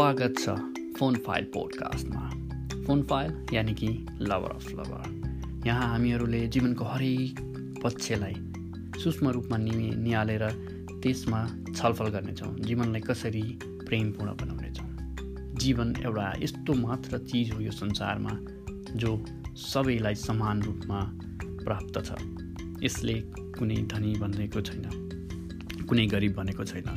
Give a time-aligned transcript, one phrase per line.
[0.00, 0.50] स्वागत छ
[0.98, 2.20] phone file पोडकास्टमा।
[2.84, 3.88] फोन फाइल यानि कि
[4.20, 7.40] लभर अफ लभर यहाँ हामीहरूले जीवनको हरेक
[7.82, 8.34] पक्षलाई
[9.02, 10.44] सूक्ष्म रूपमा नि निहालेर
[11.02, 11.40] त्यसमा
[11.74, 14.88] छलफल गर्नेछौँ जीवनलाई कसरी प्रेमपूर्ण बनाउनेछौँ।
[15.60, 18.36] जीवन एउटा यस्तो मात्र चिज हो यो संसारमा
[18.96, 19.12] जो
[19.66, 21.04] सबैलाई समान रूपमा
[21.64, 23.20] प्राप्त छ। यसले
[23.60, 26.88] कुनै धनी भनेको छैन कुनै गरिब भनेको छैन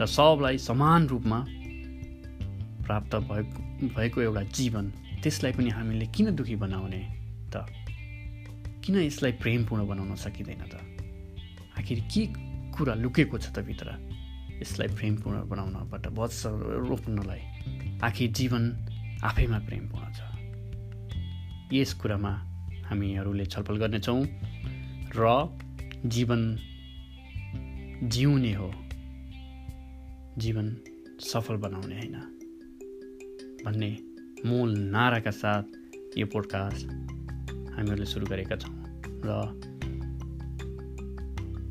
[0.00, 1.44] र सबलाई समान रूपमा
[2.84, 4.90] प्राप्त भएको भएको एउटा जीवन
[5.22, 7.00] त्यसलाई पनि हामीले किन दुःखी बनाउने
[7.50, 7.66] त?
[8.84, 10.74] किन यसलाई प्रेमपूर्ण बनाउन सकिँदैन त?
[11.78, 12.26] आखिर के
[12.76, 13.88] कुरा लुकेको छ त भित्र?
[14.62, 16.42] यसलाई प्रेमपूर्ण बनाउनबाट बच्छ
[16.88, 17.42] रोक्नलाई
[18.02, 18.62] आखिर जीवन
[19.24, 20.20] आफैमा प्रेमपूर्ण छ।
[21.72, 22.32] यस कुरामा
[22.86, 24.20] हामीहरूले छलफल गर्नेछौँ
[25.16, 25.58] र
[26.06, 26.40] जीवन
[28.04, 28.70] जिउने हो।
[30.38, 30.66] जीवन
[31.20, 32.43] सफल बनाउने होइन।
[33.64, 33.90] भन्ने
[34.46, 36.86] मूल नाराका साथ यो पोडकास्ट
[37.74, 38.74] हामीहरूले सुरु गरेका छौँ।
[39.24, 39.30] र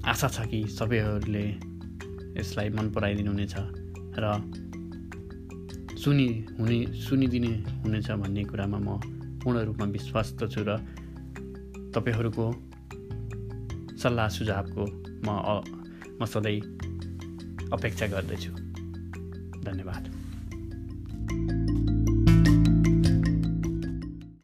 [0.05, 1.45] आशा छ कि सबैहरूले
[2.39, 3.55] यसलाई मन पराइदिनु हुनेछ
[4.19, 4.25] र
[5.95, 6.27] सुनि
[6.59, 8.99] हुने सुनिदिने हुनेछ भन्ने कुरामा म
[9.43, 10.77] पूर्ण रूपमा विश्वास छु र
[11.95, 12.45] तपाईँहरूको
[14.01, 14.83] सल्लाह सुझावको
[15.25, 15.27] म
[16.19, 16.59] म सधैँ
[17.71, 18.51] अपेक्षा गर्दछु।
[19.63, 20.03] धन्यवाद।